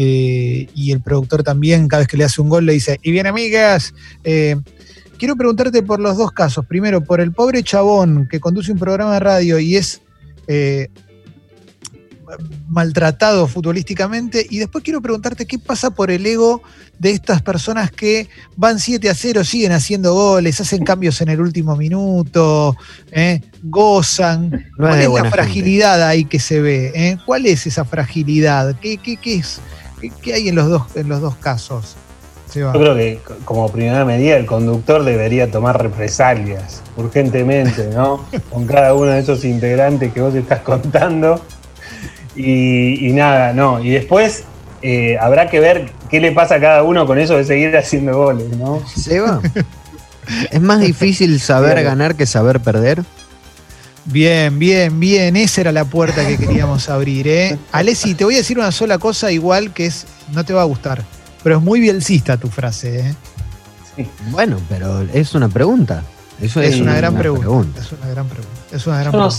[0.00, 3.10] eh, y el productor también, cada vez que le hace un gol, le dice, y
[3.10, 4.54] bien amigas, eh,
[5.18, 6.64] quiero preguntarte por los dos casos.
[6.66, 10.00] Primero, por el pobre chabón que conduce un programa de radio y es
[10.46, 10.88] eh,
[12.68, 14.46] maltratado futbolísticamente.
[14.50, 16.62] Y después quiero preguntarte qué pasa por el ego
[16.98, 21.40] de estas personas que van 7 a 0, siguen haciendo goles, hacen cambios en el
[21.40, 22.76] último minuto,
[23.12, 23.40] ¿eh?
[23.62, 24.50] gozan.
[24.50, 24.58] No
[24.88, 25.36] ¿Cuál es la buena gente.
[25.42, 26.92] fragilidad ahí que se ve?
[26.94, 27.16] eh?
[27.24, 28.78] ¿Cuál es esa fragilidad?
[28.80, 29.60] ¿Qué, qué- qué es?
[30.22, 31.96] ¿Qué, hay en los dos, en los dos casos?
[32.50, 32.72] Seba?
[32.72, 38.24] Yo creo que co- como primera medida el conductor debería tomar represalias urgentemente, ¿no?
[38.50, 41.42] Con cada uno de esos integrantes que vos estás contando.
[42.36, 43.80] Y, y nada, no.
[43.82, 44.44] Y después
[44.82, 48.16] eh, habrá que ver qué le pasa a cada uno con eso de seguir haciendo
[48.16, 48.80] goles, ¿no?
[48.86, 49.40] Seba,
[50.50, 53.02] ¿es más difícil saber ganar que saber perder?
[54.10, 55.36] Bien, bien, bien.
[55.36, 57.58] Esa era la puerta que queríamos abrir, ¿eh?
[57.72, 60.64] Alessi, te voy a decir una sola cosa igual que es, no te va a
[60.64, 61.04] gustar,
[61.42, 63.14] pero es muy bielcista tu frase, ¿eh?
[64.30, 66.02] Bueno, pero es una pregunta.
[66.40, 67.80] Eso es, Es una gran pregunta.
[67.82, 68.50] Es una gran pregunta.
[68.72, 69.36] Es una gran pregunta.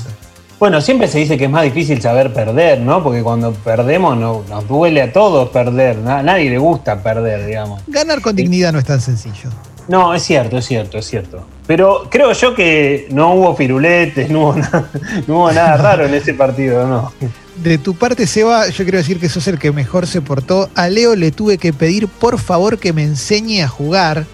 [0.60, 3.02] Bueno, siempre se dice que es más difícil saber perder, ¿no?
[3.02, 5.98] Porque cuando perdemos no- nos duele a todos perder.
[6.06, 7.82] A nadie le gusta perder, digamos.
[7.88, 9.50] Ganar con dignidad no es tan sencillo.
[9.90, 11.46] No, es cierto, es cierto, es cierto.
[11.68, 14.90] Pero creo yo que no hubo firuletes, no hubo nada,
[15.28, 17.12] no hubo nada raro en ese partido, ¿no?
[17.58, 20.70] De tu parte, Seba, yo quiero decir que sos el que mejor se portó.
[20.76, 24.26] A Leo le tuve que pedir, por favor, que me enseñe a jugar,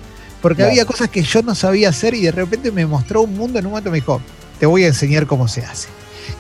[0.41, 0.71] porque Claro.
[0.71, 3.65] había cosas que yo no sabía hacer y de repente me mostró un mundo en
[3.65, 4.21] un momento me dijo,
[4.59, 5.87] te voy a enseñar cómo se hace.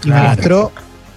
[0.03, 0.71] Y me mostró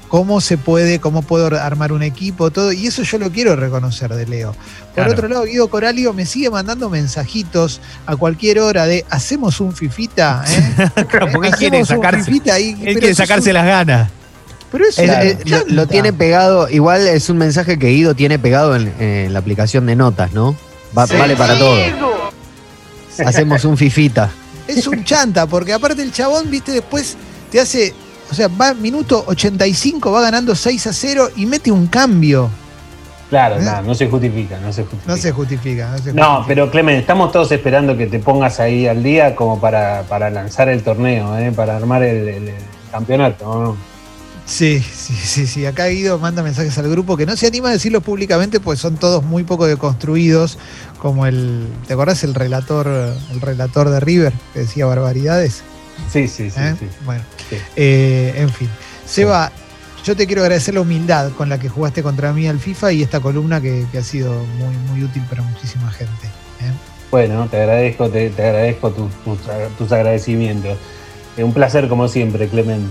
[0.09, 4.13] cómo se puede, cómo puedo armar un equipo, todo, y eso yo lo quiero reconocer
[4.15, 4.53] de Leo.
[4.53, 5.13] Por Claro.
[5.13, 10.45] otro lado, Guido Coralio me sigue mandando mensajitos a cualquier hora de hacemos un fifita,
[10.49, 10.89] ¿eh?
[11.33, 14.11] Porque él quiere sacarse, fifita y- él pero quiere sacarse un- las ganas.
[14.73, 18.15] Pero eso Es- es es- lo, lo tiene pegado, igual es un mensaje que Guido
[18.15, 20.57] tiene pegado en, en la aplicación de notas, ¿no?
[20.97, 21.17] Va- Sí.
[21.17, 21.77] Vale para todo.
[23.25, 24.31] Hacemos un fifita.
[24.67, 27.17] Es un chanta, porque aparte el chabón, viste, después
[27.51, 27.95] te hace,
[28.31, 32.51] o sea, va minuto 85, va ganando 6 a 0 y mete un cambio.
[33.31, 33.63] Claro, ¿Eh?
[33.63, 35.13] no, no se justifica, no se justifica.
[35.13, 35.91] No se justifica.
[35.91, 36.45] No, se No, justifica.
[36.49, 40.69] pero Clemen, estamos todos esperando que te pongas ahí al día como para, para lanzar
[40.71, 41.53] el torneo, ¿eh?
[41.55, 42.55] para armar el, el- el
[42.91, 43.45] campeonato.
[43.45, 43.77] ¿no?
[44.47, 45.67] Sí, sí, sí, sí.
[45.67, 48.97] Acá Guido manda mensajes al grupo que no se anima a decirlo públicamente, pues son
[48.97, 50.57] todos muy poco deconstruidos,
[50.99, 52.87] como el, ¿te acordás el relator,
[53.31, 55.63] el relator de River que decía barbaridades?
[56.11, 56.61] Sí, sí, sí.
[56.61, 56.75] ¿Eh?
[56.79, 56.87] sí.
[57.05, 57.57] Bueno, Sí.
[57.77, 58.69] eh, en fin.
[59.05, 59.51] Seba,
[60.05, 63.03] yo te quiero agradecer la humildad con la que jugaste contra mí al FIFA y
[63.03, 66.27] esta columna que, que ha sido muy, muy útil para muchísima gente.
[66.61, 66.73] ¿eh?
[67.11, 69.39] Bueno, te agradezco, te, te agradezco tus, tus,
[69.77, 70.77] tus agradecimientos.
[71.37, 72.89] Eh, un placer como siempre, Clemen.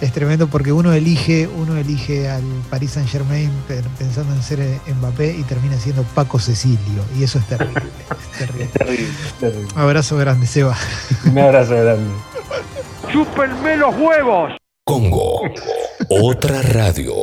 [0.00, 3.50] Es tremendo porque uno elige, uno elige al Paris Saint Germain
[3.98, 7.04] pensando en ser eh, Mbappé y termina siendo Paco Cecilio.
[7.18, 7.82] Y eso es terrible.
[8.10, 8.64] es terrible.
[8.64, 9.68] Es terrible, es terrible.
[9.76, 10.76] Abrazo grande, Seba.
[11.26, 12.10] Un abrazo grande.
[13.12, 14.52] ¡Chúpenme los huevos!
[14.86, 15.40] Congo.
[16.10, 17.14] Otra radio.